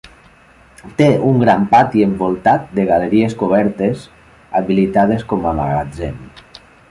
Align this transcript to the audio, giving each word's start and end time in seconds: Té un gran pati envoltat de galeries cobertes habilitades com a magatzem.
Té 1.01 1.07
un 1.31 1.35
gran 1.41 1.67
pati 1.73 2.05
envoltat 2.05 2.65
de 2.79 2.87
galeries 2.91 3.37
cobertes 3.43 4.09
habilitades 4.61 5.27
com 5.35 5.49
a 5.51 5.55
magatzem. 5.63 6.19